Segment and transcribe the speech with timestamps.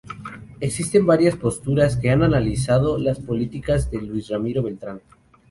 [0.59, 4.99] Existen varias posturas que han analizado las políticas de Luis Ramiro Beltrán.